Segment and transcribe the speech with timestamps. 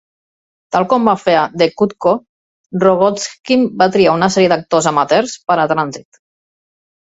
[0.75, 2.15] Tal com va fer a "The Cuckoo",
[2.85, 6.23] Rogozhkin va triar una sèrie d'actors amateurs per a "Transit".